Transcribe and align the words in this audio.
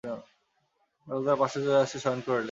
রাজা 0.03 1.23
তাহার 1.25 1.39
পার্শ্বের 1.39 1.63
ঘরে 1.65 1.79
আসিয়া 1.83 2.01
শয়ন 2.03 2.19
করিলেন। 2.19 2.39